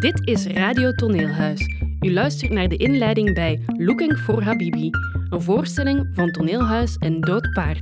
Dit 0.00 0.28
is 0.28 0.46
Radio 0.46 0.92
Toneelhuis. 0.92 1.60
U 2.00 2.12
luistert 2.12 2.52
naar 2.52 2.68
de 2.68 2.76
inleiding 2.76 3.34
bij 3.34 3.64
Looking 3.66 4.18
for 4.18 4.42
Habibi, 4.42 4.90
een 5.30 5.42
voorstelling 5.42 6.10
van 6.14 6.30
Toneelhuis 6.30 6.96
en 6.96 7.20
Dood 7.20 7.50
Paard. 7.50 7.80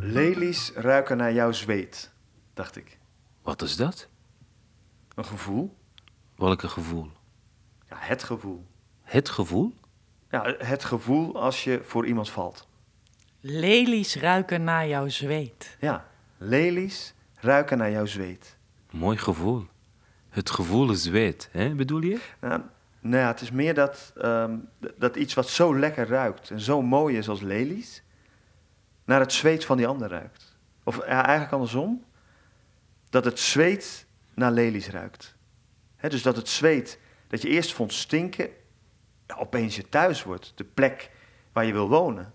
Lelies 0.00 0.72
ruiken 0.74 1.16
naar 1.16 1.32
jouw 1.32 1.52
zweet, 1.52 2.12
dacht 2.54 2.76
ik. 2.76 2.98
Wat 3.42 3.62
is 3.62 3.76
dat? 3.76 4.08
Een 5.14 5.24
gevoel? 5.24 5.74
Welke 6.36 6.68
gevoel? 6.68 7.10
Ja, 7.88 7.96
het 7.98 8.22
gevoel. 8.22 8.64
Het 9.02 9.28
gevoel? 9.28 9.74
Ja, 10.30 10.54
het 10.58 10.84
gevoel 10.84 11.40
als 11.40 11.64
je 11.64 11.80
voor 11.82 12.06
iemand 12.06 12.30
valt. 12.30 12.68
Lelies 13.40 14.16
ruiken 14.16 14.64
naar 14.64 14.88
jouw 14.88 15.08
zweet. 15.08 15.76
Ja, 15.80 16.06
lelies 16.36 17.14
ruiken 17.34 17.78
naar 17.78 17.90
jouw 17.90 18.06
zweet. 18.06 18.56
Mooi 18.90 19.16
gevoel. 19.16 19.66
Het 20.34 20.50
gevoel 20.50 20.90
is 20.90 21.02
zweet, 21.02 21.48
hè, 21.52 21.74
bedoel 21.74 22.00
je? 22.00 22.20
Nou, 22.40 22.60
nou 23.00 23.16
ja, 23.16 23.26
het 23.26 23.40
is 23.40 23.50
meer 23.50 23.74
dat, 23.74 24.12
ehm, 24.16 24.56
dat 24.96 25.16
iets 25.16 25.34
wat 25.34 25.48
zo 25.48 25.78
lekker 25.78 26.06
ruikt 26.06 26.50
en 26.50 26.60
zo 26.60 26.82
mooi 26.82 27.16
is 27.16 27.28
als 27.28 27.40
lelies, 27.40 28.02
naar 29.04 29.20
het 29.20 29.32
zweet 29.32 29.64
van 29.64 29.76
die 29.76 29.86
ander 29.86 30.08
ruikt. 30.08 30.56
Of 30.84 30.96
ja, 30.96 31.24
eigenlijk 31.24 31.52
andersom, 31.52 32.04
dat 33.10 33.24
het 33.24 33.40
zweet 33.40 34.06
naar 34.34 34.52
lelies 34.52 34.88
ruikt. 34.88 35.36
Hè, 35.96 36.08
dus 36.08 36.22
dat 36.22 36.36
het 36.36 36.48
zweet 36.48 36.98
dat 37.28 37.42
je 37.42 37.48
eerst 37.48 37.72
vond 37.72 37.92
stinken, 37.92 38.48
opeens 39.36 39.76
je 39.76 39.88
thuis 39.88 40.22
wordt, 40.22 40.52
de 40.54 40.64
plek 40.64 41.10
waar 41.52 41.64
je 41.64 41.72
wil 41.72 41.88
wonen. 41.88 42.32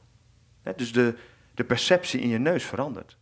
Hè, 0.62 0.74
dus 0.76 0.94
de, 0.94 1.18
de 1.54 1.64
perceptie 1.64 2.20
in 2.20 2.30
je 2.30 2.40
neus 2.40 2.64
verandert. 2.64 3.18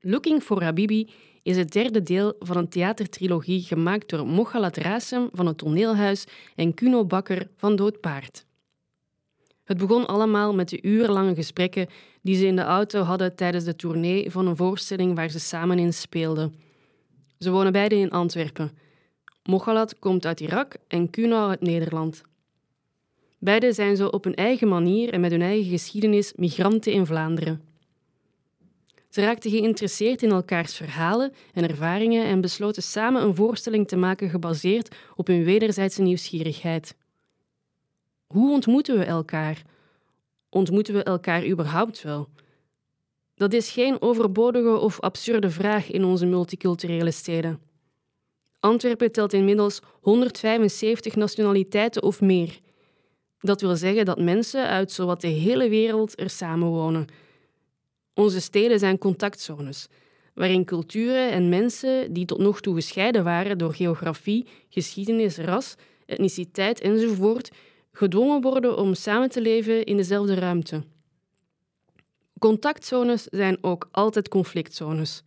Looking 0.00 0.42
for 0.42 0.62
Habibi 0.62 1.10
is 1.46 1.56
het 1.56 1.72
derde 1.72 2.02
deel 2.02 2.34
van 2.38 2.56
een 2.56 2.68
theatertrilogie 2.68 3.62
gemaakt 3.62 4.08
door 4.08 4.26
Mochalat 4.26 4.76
Rasem 4.76 5.28
van 5.32 5.46
het 5.46 5.58
Toneelhuis 5.58 6.24
en 6.54 6.74
Kuno 6.74 7.04
Bakker 7.04 7.48
van 7.56 7.76
Dood 7.76 8.00
Paard. 8.00 8.44
Het 9.64 9.76
begon 9.76 10.06
allemaal 10.06 10.54
met 10.54 10.68
de 10.68 10.82
urenlange 10.82 11.34
gesprekken 11.34 11.88
die 12.22 12.36
ze 12.36 12.46
in 12.46 12.56
de 12.56 12.62
auto 12.62 13.02
hadden 13.02 13.34
tijdens 13.34 13.64
de 13.64 13.76
tournee 13.76 14.30
van 14.30 14.46
een 14.46 14.56
voorstelling 14.56 15.14
waar 15.14 15.28
ze 15.28 15.40
samen 15.40 15.78
in 15.78 15.92
speelden. 15.92 16.54
Ze 17.38 17.50
wonen 17.50 17.72
beiden 17.72 17.98
in 17.98 18.10
Antwerpen. 18.10 18.70
Mochalat 19.42 19.98
komt 19.98 20.26
uit 20.26 20.40
Irak 20.40 20.74
en 20.88 21.10
Kuno 21.10 21.48
uit 21.48 21.60
Nederland. 21.60 22.22
Beiden 23.38 23.74
zijn 23.74 23.96
zo 23.96 24.06
op 24.06 24.24
hun 24.24 24.34
eigen 24.34 24.68
manier 24.68 25.12
en 25.12 25.20
met 25.20 25.30
hun 25.30 25.42
eigen 25.42 25.70
geschiedenis 25.70 26.32
migranten 26.36 26.92
in 26.92 27.06
Vlaanderen. 27.06 27.65
Ze 29.16 29.22
raakten 29.22 29.50
geïnteresseerd 29.50 30.22
in 30.22 30.30
elkaars 30.30 30.74
verhalen 30.74 31.32
en 31.52 31.68
ervaringen 31.68 32.24
en 32.24 32.40
besloten 32.40 32.82
samen 32.82 33.22
een 33.22 33.34
voorstelling 33.34 33.88
te 33.88 33.96
maken 33.96 34.30
gebaseerd 34.30 34.94
op 35.14 35.26
hun 35.26 35.44
wederzijdse 35.44 36.02
nieuwsgierigheid. 36.02 36.96
Hoe 38.26 38.52
ontmoeten 38.52 38.98
we 38.98 39.04
elkaar? 39.04 39.62
Ontmoeten 40.48 40.94
we 40.94 41.02
elkaar 41.02 41.46
überhaupt 41.46 42.02
wel? 42.02 42.28
Dat 43.34 43.52
is 43.52 43.70
geen 43.70 44.02
overbodige 44.02 44.76
of 44.76 45.00
absurde 45.00 45.50
vraag 45.50 45.90
in 45.90 46.04
onze 46.04 46.26
multiculturele 46.26 47.10
steden. 47.10 47.60
Antwerpen 48.60 49.12
telt 49.12 49.32
inmiddels 49.32 49.80
175 50.00 51.14
nationaliteiten 51.16 52.02
of 52.02 52.20
meer. 52.20 52.58
Dat 53.40 53.60
wil 53.60 53.76
zeggen 53.76 54.04
dat 54.04 54.20
mensen 54.20 54.66
uit 54.66 54.92
zowat 54.92 55.20
de 55.20 55.28
hele 55.28 55.68
wereld 55.68 56.20
er 56.20 56.30
samenwonen. 56.30 57.06
Onze 58.16 58.40
steden 58.40 58.78
zijn 58.78 58.98
contactzones, 58.98 59.88
waarin 60.34 60.64
culturen 60.64 61.30
en 61.30 61.48
mensen 61.48 62.12
die 62.12 62.24
tot 62.24 62.38
nog 62.38 62.60
toe 62.60 62.74
gescheiden 62.74 63.24
waren 63.24 63.58
door 63.58 63.74
geografie, 63.74 64.46
geschiedenis, 64.68 65.36
ras, 65.36 65.74
etniciteit 66.06 66.80
enzovoort, 66.80 67.50
gedwongen 67.92 68.40
worden 68.40 68.76
om 68.76 68.94
samen 68.94 69.30
te 69.30 69.40
leven 69.40 69.84
in 69.84 69.96
dezelfde 69.96 70.34
ruimte. 70.34 70.82
Contactzones 72.38 73.22
zijn 73.22 73.58
ook 73.60 73.88
altijd 73.90 74.28
conflictzones. 74.28 75.22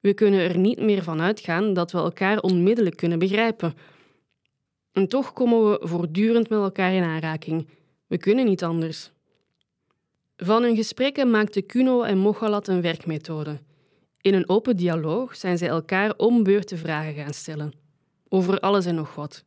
We 0.00 0.14
kunnen 0.14 0.40
er 0.40 0.58
niet 0.58 0.80
meer 0.80 1.02
van 1.02 1.20
uitgaan 1.20 1.72
dat 1.72 1.92
we 1.92 1.98
elkaar 1.98 2.40
onmiddellijk 2.40 2.96
kunnen 2.96 3.18
begrijpen. 3.18 3.74
En 4.92 5.08
toch 5.08 5.32
komen 5.32 5.70
we 5.70 5.86
voortdurend 5.86 6.48
met 6.48 6.58
elkaar 6.58 6.92
in 6.92 7.02
aanraking. 7.02 7.68
We 8.06 8.18
kunnen 8.18 8.44
niet 8.44 8.64
anders. 8.64 9.10
Van 10.42 10.62
hun 10.62 10.76
gesprekken 10.76 11.30
maakten 11.30 11.66
Kuno 11.66 12.02
en 12.02 12.18
Mochalat 12.18 12.68
een 12.68 12.80
werkmethode. 12.80 13.60
In 14.20 14.34
een 14.34 14.48
open 14.48 14.76
dialoog 14.76 15.36
zijn 15.36 15.58
zij 15.58 15.68
elkaar 15.68 16.14
om 16.16 16.42
beurten 16.42 16.78
vragen 16.78 17.14
gaan 17.14 17.32
stellen. 17.32 17.72
Over 18.28 18.60
alles 18.60 18.86
en 18.86 18.94
nog 18.94 19.14
wat. 19.14 19.44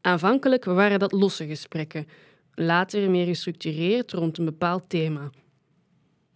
Aanvankelijk 0.00 0.64
waren 0.64 0.98
dat 0.98 1.12
losse 1.12 1.46
gesprekken, 1.46 2.06
later 2.54 3.10
meer 3.10 3.26
gestructureerd 3.26 4.12
rond 4.12 4.38
een 4.38 4.44
bepaald 4.44 4.88
thema. 4.88 5.30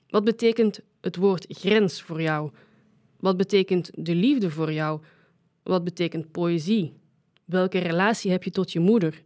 Wat 0.08 0.24
betekent 0.24 0.80
het 1.00 1.16
woord 1.16 1.46
grens 1.48 2.02
voor 2.02 2.22
jou? 2.22 2.50
Wat 3.20 3.36
betekent 3.36 3.90
de 3.94 4.14
liefde 4.14 4.50
voor 4.50 4.72
jou? 4.72 5.00
Wat 5.62 5.84
betekent 5.84 6.30
poëzie? 6.30 6.92
Welke 7.44 7.78
relatie 7.78 8.30
heb 8.30 8.42
je 8.42 8.50
tot 8.50 8.72
je 8.72 8.80
moeder? 8.80 9.22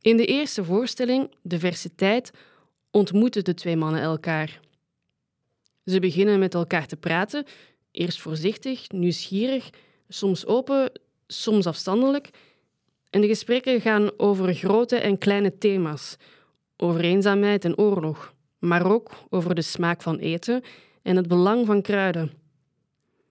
In 0.00 0.16
de 0.16 0.26
eerste 0.26 0.64
voorstelling, 0.64 1.30
Diversiteit, 1.42 2.32
ontmoeten 2.92 3.44
de 3.44 3.54
twee 3.54 3.76
mannen 3.76 4.00
elkaar. 4.00 4.60
Ze 5.84 6.00
beginnen 6.00 6.38
met 6.38 6.54
elkaar 6.54 6.86
te 6.86 6.96
praten, 6.96 7.44
eerst 7.90 8.20
voorzichtig, 8.20 8.90
nieuwsgierig, 8.90 9.70
soms 10.08 10.46
open, 10.46 10.92
soms 11.26 11.66
afstandelijk. 11.66 12.30
En 13.10 13.20
de 13.20 13.26
gesprekken 13.26 13.80
gaan 13.80 14.10
over 14.16 14.54
grote 14.54 14.96
en 14.96 15.18
kleine 15.18 15.58
thema's, 15.58 16.16
over 16.76 17.00
eenzaamheid 17.00 17.64
en 17.64 17.78
oorlog, 17.78 18.34
maar 18.58 18.90
ook 18.90 19.10
over 19.30 19.54
de 19.54 19.62
smaak 19.62 20.02
van 20.02 20.18
eten 20.18 20.62
en 21.02 21.16
het 21.16 21.28
belang 21.28 21.66
van 21.66 21.82
kruiden. 21.82 22.32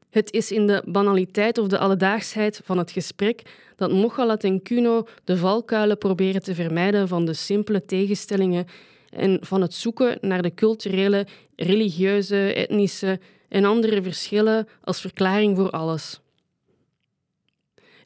Het 0.10 0.32
is 0.32 0.52
in 0.52 0.68
de 0.68 0.84
banaliteit 0.86 1.58
of 1.58 1.68
de 1.68 1.78
alledaagsheid 1.78 2.62
van 2.64 2.78
het 2.78 2.92
gesprek 2.92 3.42
dat 3.76 3.92
Mochalat 3.92 4.44
en 4.44 4.62
Kuno 4.62 5.08
de 5.24 5.38
valkuilen 5.38 5.98
proberen 5.98 6.44
te 6.44 6.56
vermijden 6.56 7.08
van 7.08 7.26
de 7.26 7.34
simpele 7.34 7.86
tegenstellingen 7.86 8.66
en 9.12 9.38
van 9.42 9.62
het 9.62 9.74
zoeken 9.74 10.18
naar 10.22 10.42
de 10.42 10.54
culturele, 10.54 11.28
religieuze, 11.56 12.54
etnische 12.54 13.20
en 13.50 13.66
andere 13.66 14.02
verschillen 14.02 14.68
als 14.84 15.02
verklaring 15.02 15.58
voor 15.58 15.70
alles. 15.70 16.22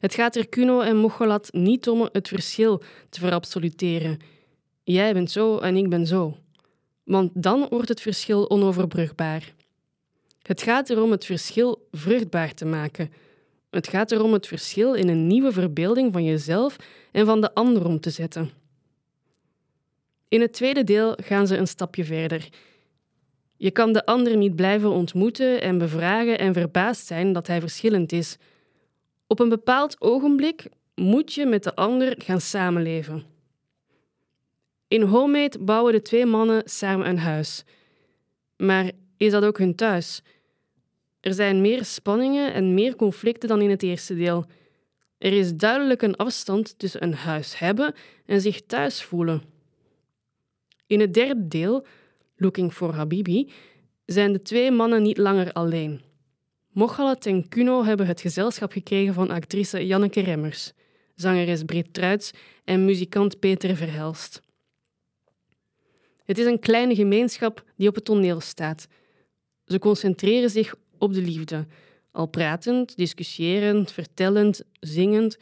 Het 0.00 0.14
gaat 0.14 0.36
er 0.36 0.48
Kuno 0.48 0.80
en 0.80 0.96
Mochalat 0.96 1.48
niet 1.52 1.88
om 1.88 2.08
het 2.12 2.28
verschil 2.28 2.82
te 3.08 3.20
verabsoluteren. 3.20 4.18
Jij 4.82 5.12
bent 5.12 5.30
zo 5.30 5.58
en 5.58 5.76
ik 5.76 5.88
ben 5.88 6.06
zo. 6.06 6.36
Want 7.04 7.30
dan 7.34 7.66
wordt 7.70 7.88
het 7.88 8.00
verschil 8.00 8.50
onoverbrugbaar. 8.50 9.54
Het 10.42 10.62
gaat 10.62 10.90
erom 10.90 11.10
het 11.10 11.24
verschil 11.24 11.88
vruchtbaar 11.90 12.54
te 12.54 12.64
maken. 12.64 13.12
Het 13.70 13.88
gaat 13.88 14.10
erom 14.10 14.32
het 14.32 14.46
verschil 14.46 14.94
in 14.94 15.08
een 15.08 15.26
nieuwe 15.26 15.52
verbeelding 15.52 16.12
van 16.12 16.24
jezelf 16.24 16.76
en 17.12 17.26
van 17.26 17.40
de 17.40 17.54
ander 17.54 17.86
om 17.86 18.00
te 18.00 18.10
zetten. 18.10 18.50
In 20.28 20.40
het 20.40 20.52
tweede 20.52 20.84
deel 20.84 21.18
gaan 21.22 21.46
ze 21.46 21.56
een 21.56 21.66
stapje 21.66 22.04
verder. 22.04 22.48
Je 23.56 23.70
kan 23.70 23.92
de 23.92 24.06
ander 24.06 24.36
niet 24.36 24.56
blijven 24.56 24.90
ontmoeten 24.90 25.60
en 25.60 25.78
bevragen 25.78 26.38
en 26.38 26.52
verbaasd 26.52 27.06
zijn 27.06 27.32
dat 27.32 27.46
hij 27.46 27.60
verschillend 27.60 28.12
is. 28.12 28.36
Op 29.26 29.40
een 29.40 29.48
bepaald 29.48 30.00
ogenblik 30.00 30.68
moet 30.94 31.32
je 31.32 31.46
met 31.46 31.62
de 31.62 31.74
ander 31.74 32.14
gaan 32.18 32.40
samenleven. 32.40 33.24
In 34.88 35.02
Homemade 35.02 35.58
bouwen 35.58 35.92
de 35.92 36.02
twee 36.02 36.26
mannen 36.26 36.62
samen 36.64 37.08
een 37.08 37.18
huis. 37.18 37.64
Maar 38.56 38.90
is 39.16 39.30
dat 39.30 39.44
ook 39.44 39.58
hun 39.58 39.74
thuis? 39.74 40.22
Er 41.20 41.34
zijn 41.34 41.60
meer 41.60 41.84
spanningen 41.84 42.52
en 42.52 42.74
meer 42.74 42.96
conflicten 42.96 43.48
dan 43.48 43.60
in 43.60 43.70
het 43.70 43.82
eerste 43.82 44.14
deel. 44.14 44.44
Er 45.18 45.32
is 45.32 45.54
duidelijk 45.54 46.02
een 46.02 46.16
afstand 46.16 46.78
tussen 46.78 47.02
een 47.02 47.14
huis 47.14 47.58
hebben 47.58 47.94
en 48.26 48.40
zich 48.40 48.62
thuis 48.66 49.02
voelen. 49.02 49.42
In 50.86 51.00
het 51.00 51.14
derde 51.14 51.48
deel, 51.48 51.86
Looking 52.36 52.72
for 52.72 52.94
Habibi, 52.94 53.50
zijn 54.04 54.32
de 54.32 54.42
twee 54.42 54.70
mannen 54.70 55.02
niet 55.02 55.18
langer 55.18 55.52
alleen. 55.52 56.00
Mochalat 56.72 57.26
en 57.26 57.48
Kuno 57.48 57.84
hebben 57.84 58.06
het 58.06 58.20
gezelschap 58.20 58.72
gekregen 58.72 59.14
van 59.14 59.30
actrice 59.30 59.86
Janneke 59.86 60.20
Remmers, 60.20 60.72
zangeres 61.14 61.62
Britt 61.62 61.94
Truits 61.94 62.30
en 62.64 62.84
muzikant 62.84 63.38
Peter 63.38 63.76
Verhelst. 63.76 64.40
Het 66.24 66.38
is 66.38 66.46
een 66.46 66.58
kleine 66.58 66.94
gemeenschap 66.94 67.64
die 67.76 67.88
op 67.88 67.94
het 67.94 68.04
toneel 68.04 68.40
staat. 68.40 68.88
Ze 69.64 69.78
concentreren 69.78 70.50
zich 70.50 70.74
op 70.98 71.12
de 71.12 71.22
liefde, 71.22 71.66
al 72.10 72.26
pratend, 72.26 72.96
discussiërend, 72.96 73.92
vertellend, 73.92 74.62
zingend, 74.80 75.38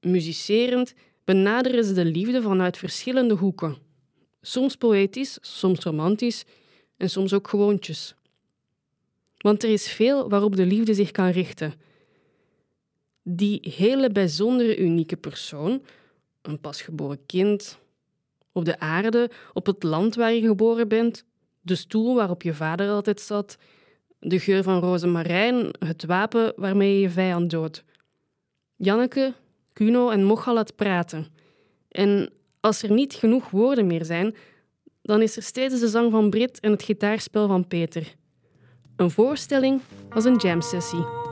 muzicerend, 0.00 0.94
benaderen 1.24 1.84
ze 1.84 1.92
de 1.92 2.04
liefde 2.04 2.42
vanuit 2.42 2.78
verschillende 2.78 3.34
hoeken. 3.34 3.76
Soms 4.40 4.76
poëtisch, 4.76 5.38
soms 5.40 5.80
romantisch 5.80 6.44
en 6.96 7.10
soms 7.10 7.32
ook 7.32 7.48
gewoontjes. 7.48 8.14
Want 9.38 9.62
er 9.62 9.70
is 9.70 9.88
veel 9.92 10.28
waarop 10.28 10.56
de 10.56 10.66
liefde 10.66 10.94
zich 10.94 11.10
kan 11.10 11.28
richten. 11.30 11.74
die 13.22 13.72
hele 13.76 14.10
bijzondere, 14.10 14.78
unieke 14.78 15.16
persoon, 15.16 15.82
een 16.42 16.60
pasgeboren 16.60 17.26
kind, 17.26 17.78
op 18.52 18.64
de 18.64 18.78
aarde, 18.78 19.30
op 19.52 19.66
het 19.66 19.82
land 19.82 20.14
waar 20.14 20.32
je 20.32 20.40
geboren 20.40 20.88
bent, 20.88 21.24
de 21.60 21.74
stoel 21.74 22.14
waarop 22.14 22.42
je 22.42 22.54
vader 22.54 22.90
altijd 22.90 23.20
zat, 23.20 23.58
de 24.18 24.38
geur 24.38 24.62
van 24.62 24.80
rozemarijn, 24.80 25.70
het 25.78 26.04
wapen 26.04 26.52
waarmee 26.56 26.94
je 26.94 27.00
je 27.00 27.10
vijand 27.10 27.50
doodt. 27.50 27.84
Janneke, 28.76 29.34
Kuno 29.72 30.10
en 30.10 30.24
Mocha 30.24 30.52
laat 30.52 30.76
praten. 30.76 31.26
En 31.88 32.32
als 32.60 32.82
er 32.82 32.92
niet 32.92 33.14
genoeg 33.14 33.50
woorden 33.50 33.86
meer 33.86 34.04
zijn, 34.04 34.34
dan 35.02 35.22
is 35.22 35.36
er 35.36 35.42
steeds 35.42 35.80
de 35.80 35.88
zang 35.88 36.10
van 36.10 36.30
Brit 36.30 36.60
en 36.60 36.70
het 36.70 36.82
gitaarspel 36.82 37.46
van 37.46 37.66
Peter. 37.66 38.14
Een 38.96 39.10
voorstelling 39.10 39.80
als 40.10 40.24
een 40.24 40.36
jam-sessie. 40.36 41.29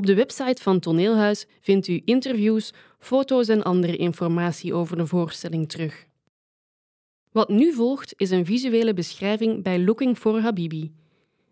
Op 0.00 0.06
de 0.06 0.14
website 0.14 0.62
van 0.62 0.80
Toneelhuis 0.80 1.46
vindt 1.60 1.88
u 1.88 2.02
interviews, 2.04 2.72
foto's 2.98 3.48
en 3.48 3.62
andere 3.62 3.96
informatie 3.96 4.74
over 4.74 4.96
de 4.96 5.06
voorstelling 5.06 5.68
terug. 5.68 6.06
Wat 7.32 7.48
nu 7.48 7.72
volgt 7.72 8.14
is 8.16 8.30
een 8.30 8.44
visuele 8.46 8.94
beschrijving 8.94 9.62
bij 9.62 9.80
Looking 9.80 10.18
for 10.18 10.40
Habibi. 10.40 10.92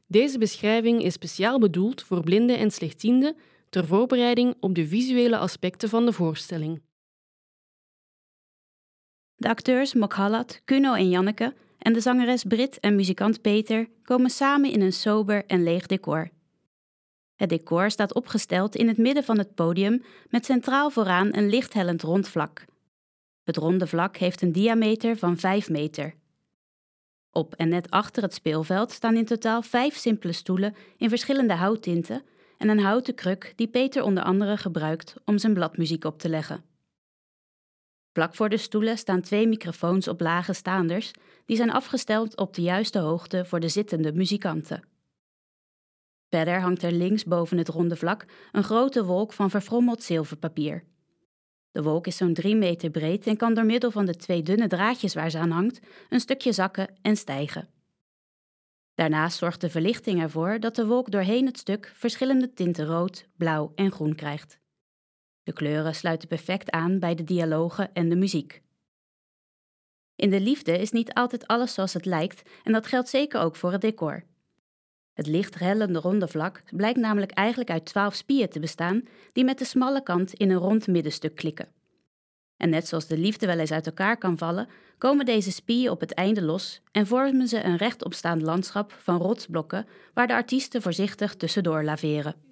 Deze 0.06 0.38
beschrijving 0.38 1.02
is 1.02 1.12
speciaal 1.12 1.58
bedoeld 1.58 2.02
voor 2.02 2.22
blinden 2.22 2.58
en 2.58 2.70
slechtzienden 2.70 3.36
ter 3.68 3.86
voorbereiding 3.86 4.54
op 4.60 4.74
de 4.74 4.86
visuele 4.86 5.38
aspecten 5.38 5.88
van 5.88 6.06
de 6.06 6.12
voorstelling. 6.12 6.82
De 9.36 9.48
acteurs 9.48 9.94
Mokhalat, 9.94 10.60
Kuno 10.64 10.94
en 10.94 11.08
Janneke 11.08 11.54
en 11.78 11.92
de 11.92 12.00
zangeres 12.00 12.44
Brit 12.44 12.80
en 12.80 12.96
muzikant 12.96 13.40
Peter 13.40 13.88
komen 14.02 14.30
samen 14.30 14.70
in 14.70 14.80
een 14.80 14.92
sober 14.92 15.46
en 15.46 15.62
leeg 15.62 15.86
decor. 15.86 16.36
Het 17.38 17.48
decor 17.48 17.90
staat 17.90 18.14
opgesteld 18.14 18.76
in 18.76 18.88
het 18.88 18.96
midden 18.96 19.24
van 19.24 19.38
het 19.38 19.54
podium 19.54 20.02
met 20.28 20.44
centraal 20.44 20.90
vooraan 20.90 21.36
een 21.36 21.48
lichthellend 21.48 22.02
rond 22.02 22.28
vlak. 22.28 22.64
Het 23.44 23.56
ronde 23.56 23.86
vlak 23.86 24.16
heeft 24.16 24.42
een 24.42 24.52
diameter 24.52 25.16
van 25.16 25.36
5 25.36 25.68
meter. 25.70 26.14
Op 27.30 27.54
en 27.54 27.68
net 27.68 27.90
achter 27.90 28.22
het 28.22 28.34
speelveld 28.34 28.92
staan 28.92 29.16
in 29.16 29.24
totaal 29.24 29.62
vijf 29.62 29.96
simpele 29.96 30.32
stoelen 30.32 30.74
in 30.96 31.08
verschillende 31.08 31.54
houttinten 31.54 32.22
en 32.56 32.68
een 32.68 32.80
houten 32.80 33.14
kruk 33.14 33.52
die 33.56 33.68
Peter 33.68 34.02
onder 34.02 34.22
andere 34.22 34.56
gebruikt 34.56 35.14
om 35.24 35.38
zijn 35.38 35.54
bladmuziek 35.54 36.04
op 36.04 36.18
te 36.18 36.28
leggen. 36.28 36.64
Vlak 38.12 38.34
voor 38.34 38.48
de 38.48 38.56
stoelen 38.56 38.98
staan 38.98 39.20
twee 39.20 39.48
microfoons 39.48 40.08
op 40.08 40.20
lage 40.20 40.52
staanders, 40.52 41.10
die 41.44 41.56
zijn 41.56 41.70
afgesteld 41.70 42.36
op 42.36 42.54
de 42.54 42.62
juiste 42.62 42.98
hoogte 42.98 43.44
voor 43.44 43.60
de 43.60 43.68
zittende 43.68 44.12
muzikanten. 44.12 44.82
Verder 46.30 46.60
hangt 46.60 46.82
er 46.82 46.92
links 46.92 47.24
boven 47.24 47.58
het 47.58 47.68
ronde 47.68 47.96
vlak 47.96 48.24
een 48.52 48.64
grote 48.64 49.04
wolk 49.04 49.32
van 49.32 49.50
verfrommeld 49.50 50.02
zilverpapier. 50.02 50.84
De 51.70 51.82
wolk 51.82 52.06
is 52.06 52.16
zo'n 52.16 52.34
drie 52.34 52.56
meter 52.56 52.90
breed 52.90 53.26
en 53.26 53.36
kan 53.36 53.54
door 53.54 53.64
middel 53.64 53.90
van 53.90 54.06
de 54.06 54.16
twee 54.16 54.42
dunne 54.42 54.68
draadjes 54.68 55.14
waar 55.14 55.30
ze 55.30 55.38
aan 55.38 55.50
hangt 55.50 55.80
een 56.08 56.20
stukje 56.20 56.52
zakken 56.52 56.88
en 57.02 57.16
stijgen. 57.16 57.68
Daarnaast 58.94 59.38
zorgt 59.38 59.60
de 59.60 59.70
verlichting 59.70 60.20
ervoor 60.20 60.60
dat 60.60 60.74
de 60.74 60.86
wolk 60.86 61.10
doorheen 61.10 61.46
het 61.46 61.58
stuk 61.58 61.92
verschillende 61.94 62.52
tinten 62.52 62.86
rood, 62.86 63.26
blauw 63.36 63.72
en 63.74 63.92
groen 63.92 64.14
krijgt. 64.14 64.58
De 65.42 65.52
kleuren 65.52 65.94
sluiten 65.94 66.28
perfect 66.28 66.70
aan 66.70 66.98
bij 66.98 67.14
de 67.14 67.24
dialogen 67.24 67.94
en 67.94 68.08
de 68.08 68.16
muziek. 68.16 68.62
In 70.16 70.30
de 70.30 70.40
liefde 70.40 70.78
is 70.78 70.90
niet 70.90 71.12
altijd 71.14 71.46
alles 71.46 71.74
zoals 71.74 71.92
het 71.92 72.04
lijkt 72.04 72.42
en 72.62 72.72
dat 72.72 72.86
geldt 72.86 73.08
zeker 73.08 73.40
ook 73.40 73.56
voor 73.56 73.72
het 73.72 73.80
decor. 73.80 74.24
Het 75.18 75.26
licht 75.26 75.54
rellende 75.54 75.98
ronde 75.98 76.28
vlak 76.28 76.62
blijkt 76.70 76.98
namelijk 76.98 77.30
eigenlijk 77.30 77.70
uit 77.70 77.84
twaalf 77.84 78.14
spieren 78.14 78.50
te 78.50 78.60
bestaan 78.60 79.02
die 79.32 79.44
met 79.44 79.58
de 79.58 79.64
smalle 79.64 80.02
kant 80.02 80.34
in 80.34 80.50
een 80.50 80.56
rond 80.56 80.86
middenstuk 80.86 81.34
klikken. 81.34 81.68
En 82.56 82.70
net 82.70 82.88
zoals 82.88 83.06
de 83.06 83.18
liefde 83.18 83.46
wel 83.46 83.58
eens 83.58 83.72
uit 83.72 83.86
elkaar 83.86 84.16
kan 84.16 84.38
vallen, 84.38 84.68
komen 84.98 85.24
deze 85.24 85.52
spieren 85.52 85.92
op 85.92 86.00
het 86.00 86.14
einde 86.14 86.42
los 86.42 86.80
en 86.92 87.06
vormen 87.06 87.48
ze 87.48 87.64
een 87.64 87.76
rechtopstaand 87.76 88.42
landschap 88.42 88.92
van 88.92 89.16
rotsblokken 89.16 89.86
waar 90.14 90.26
de 90.26 90.34
artiesten 90.34 90.82
voorzichtig 90.82 91.34
tussendoor 91.34 91.84
laveren. 91.84 92.47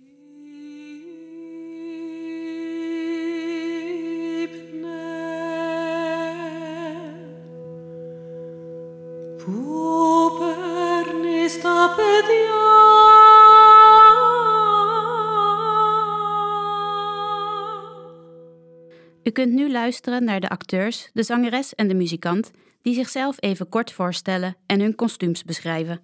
Kunt 19.37 19.53
nu 19.53 19.71
luisteren 19.71 20.25
naar 20.25 20.41
de 20.41 20.49
acteurs, 20.49 21.11
de 21.13 21.23
zangeres 21.23 21.75
en 21.75 21.89
de 21.89 21.95
muzikant, 21.95 22.51
die 22.83 22.95
zichzelf 22.95 23.37
even 23.41 23.69
kort 23.69 23.93
voorstellen 23.93 24.57
en 24.67 24.81
hun 24.81 24.95
kostuums 24.95 25.45
beschrijven. 25.45 26.01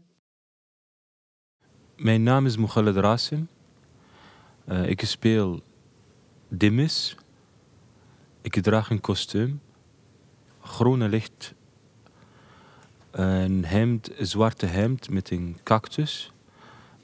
Mijn 1.96 2.22
naam 2.22 2.46
is 2.46 2.56
Mughaled 2.56 2.96
Rasim. 2.96 3.48
Uh, 4.68 4.88
ik 4.88 5.00
speel 5.00 5.62
Dimis. 6.48 7.16
Ik 8.40 8.62
draag 8.62 8.90
een 8.90 9.00
kostuum. 9.00 9.60
Groene 10.60 11.08
licht. 11.08 11.54
Een 13.10 13.64
hemd, 13.64 14.10
zwarte 14.18 14.66
hemd 14.66 15.10
met 15.10 15.30
een 15.30 15.56
cactus. 15.62 16.32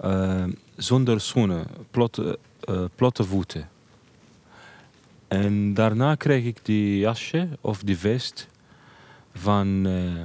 Uh, 0.00 0.44
zonder 0.76 1.20
schoenen, 1.20 1.66
plotte, 1.90 2.38
uh, 2.68 2.84
plotte 2.94 3.24
voeten. 3.24 3.68
En 5.28 5.74
daarna 5.74 6.14
krijg 6.14 6.44
ik 6.44 6.64
die 6.64 6.98
jasje 6.98 7.48
of 7.60 7.82
die 7.82 7.98
vest 7.98 8.48
van 9.32 9.86
uh. 9.86 10.22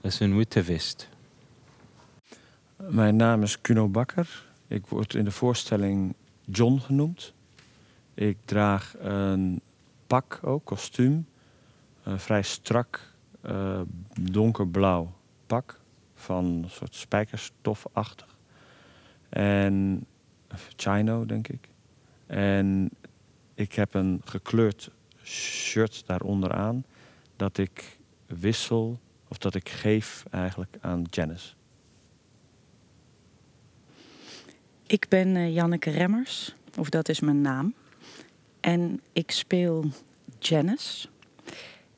Dat 0.00 0.12
is 0.12 0.20
een 0.20 0.36
witte 0.36 0.64
vest. 0.64 1.08
Mijn 2.76 3.16
naam 3.16 3.42
is 3.42 3.60
Kuno 3.60 3.88
Bakker. 3.88 4.46
Ik 4.66 4.86
word 4.86 5.14
in 5.14 5.24
de 5.24 5.30
voorstelling 5.30 6.14
John 6.44 6.78
genoemd. 6.78 7.32
Ik 8.14 8.36
draag 8.44 8.94
een 8.98 9.60
pak 10.06 10.40
ook, 10.42 10.64
kostuum. 10.64 11.26
Een 12.02 12.20
vrij 12.20 12.42
strak 12.42 13.12
uh, 13.46 13.80
donkerblauw 14.20 15.12
pak 15.46 15.80
van 16.14 16.44
een 16.44 16.70
soort 16.70 16.94
spijkerstofachtig. 16.94 18.36
En 19.28 20.06
chino, 20.76 21.26
denk 21.26 21.48
ik. 21.48 21.68
En 22.30 22.90
ik 23.54 23.72
heb 23.72 23.94
een 23.94 24.20
gekleurd 24.24 24.90
shirt 25.22 26.06
daaronder 26.06 26.52
aan 26.52 26.84
dat 27.36 27.58
ik 27.58 27.98
wissel 28.26 28.98
of 29.28 29.38
dat 29.38 29.54
ik 29.54 29.68
geef 29.68 30.24
eigenlijk 30.30 30.76
aan 30.80 31.04
Janice. 31.10 31.52
Ik 34.86 35.08
ben 35.08 35.34
uh, 35.34 35.54
Janneke 35.54 35.90
Remmers, 35.90 36.54
of 36.78 36.88
dat 36.88 37.08
is 37.08 37.20
mijn 37.20 37.40
naam. 37.40 37.74
En 38.60 39.00
ik 39.12 39.30
speel 39.30 39.84
Janice. 40.38 41.08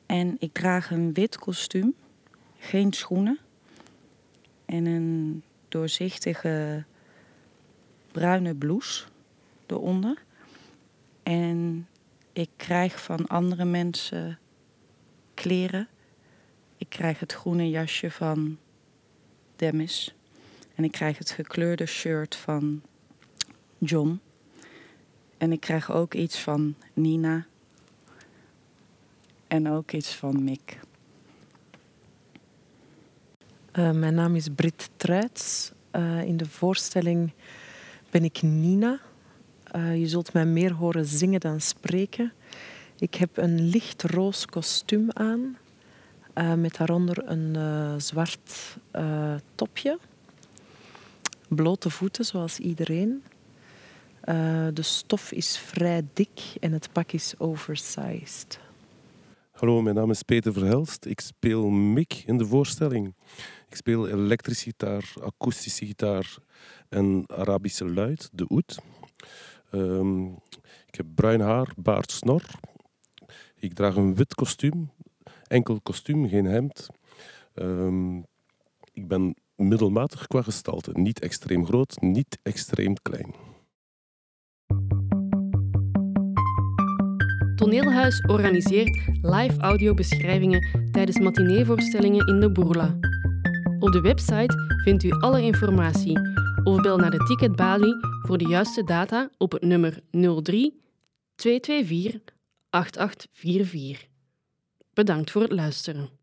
En 0.05 0.35
ik 0.39 0.53
draag 0.53 0.91
een 0.91 1.13
wit 1.13 1.37
kostuum, 1.37 1.95
geen 2.57 2.93
schoenen 2.93 3.39
en 4.65 4.85
een 4.85 5.43
doorzichtige 5.67 6.83
bruine 8.11 8.55
blouse 8.55 9.03
eronder. 9.73 10.23
En 11.23 11.87
ik 12.33 12.49
krijg 12.55 13.03
van 13.03 13.27
andere 13.27 13.65
mensen 13.65 14.39
kleren. 15.33 15.87
Ik 16.77 16.89
krijg 16.89 17.19
het 17.19 17.33
groene 17.33 17.69
jasje 17.69 18.11
van 18.11 18.57
Demis. 19.55 20.15
En 20.75 20.83
ik 20.83 20.91
krijg 20.91 21.17
het 21.17 21.29
gekleurde 21.29 21.85
shirt 21.85 22.35
van 22.35 22.81
John. 23.77 24.19
En 25.37 25.51
ik 25.51 25.59
krijg 25.59 25.91
ook 25.91 26.13
iets 26.13 26.39
van 26.39 26.75
Nina. 26.93 27.45
En 29.47 29.69
ook 29.69 29.91
iets 29.91 30.15
van 30.15 30.43
Mick. 30.43 30.79
Uh, 33.73 33.91
mijn 33.91 34.13
naam 34.13 34.35
is 34.35 34.47
Brit 34.55 34.89
Truits. 34.95 35.71
Uh, 35.91 36.23
in 36.23 36.37
de 36.37 36.45
voorstelling 36.45 37.31
ben 38.09 38.23
ik 38.23 38.41
Nina. 38.41 38.99
Uh, 39.75 39.99
je 39.99 40.07
zult 40.07 40.33
mij 40.33 40.45
meer 40.45 40.73
horen 40.73 41.05
zingen 41.05 41.39
dan 41.39 41.61
spreken. 41.61 42.33
Ik 42.99 43.15
heb 43.15 43.37
een 43.37 43.61
licht 43.61 44.03
roos 44.03 44.45
kostuum 44.45 45.11
aan. 45.11 45.57
met 46.59 46.77
daaronder 46.77 47.29
een 47.29 48.01
zwart 48.01 48.77
topje 49.55 49.99
blote 51.47 51.89
voeten, 51.89 52.25
zoals 52.25 52.59
iedereen. 52.59 53.23
De 54.73 54.81
stof 54.81 55.31
is 55.31 55.57
vrij 55.57 56.07
dik 56.13 56.41
en 56.59 56.71
het 56.71 56.89
pak 56.91 57.11
is 57.11 57.33
oversized. 57.37 58.59
Hallo, 59.51 59.81
mijn 59.81 59.95
naam 59.95 60.09
is 60.09 60.21
Peter 60.21 60.53
Verhelst. 60.53 61.05
Ik 61.05 61.19
speel 61.19 61.69
Mick 61.69 62.23
in 62.25 62.37
de 62.37 62.45
voorstelling. 62.45 63.13
Ik 63.69 63.75
speel 63.75 64.07
elektrische 64.07 64.63
gitaar, 64.63 65.13
akoestische 65.21 65.85
gitaar 65.85 66.37
en 66.89 67.23
Arabische 67.27 67.89
luid, 67.89 68.29
de 68.31 68.47
oud. 68.47 68.77
Um, 69.75 70.27
ik 70.87 70.95
heb 70.95 71.05
bruin 71.15 71.39
haar, 71.39 71.73
baard, 71.77 72.11
snor. 72.11 72.43
Ik 73.55 73.73
draag 73.73 73.95
een 73.95 74.15
wit 74.15 74.35
kostuum, 74.35 74.91
enkel 75.47 75.79
kostuum, 75.81 76.27
geen 76.27 76.45
hemd. 76.45 76.87
Um, 77.55 78.25
ik 78.91 79.07
ben 79.07 79.35
middelmatig 79.55 80.27
qua 80.27 80.41
gestalte, 80.41 80.91
niet 80.93 81.19
extreem 81.19 81.65
groot, 81.65 82.01
niet 82.01 82.39
extreem 82.43 82.93
klein. 83.01 83.33
Toneelhuis 87.55 88.21
organiseert 88.21 89.07
live 89.21 89.59
audiobeschrijvingen 89.59 90.89
tijdens 90.91 91.19
matineevoorstellingen 91.19 92.27
in 92.27 92.39
de 92.39 92.51
Boerla. 92.51 92.97
Op 93.79 93.91
de 93.91 94.01
website 94.01 94.53
vindt 94.83 95.03
u 95.03 95.11
alle 95.11 95.41
informatie 95.41 96.19
of 96.63 96.81
bel 96.81 96.97
naar 96.97 97.11
de 97.11 97.23
ticketbalie 97.25 98.12
voor 98.25 98.37
de 98.37 98.47
juiste 98.47 98.83
data 98.83 99.29
op 99.37 99.51
het 99.51 99.61
nummer 99.61 100.03
03 100.41 100.81
224 101.35 102.35
8844. 102.69 104.07
Bedankt 104.93 105.31
voor 105.31 105.41
het 105.41 105.51
luisteren. 105.51 106.21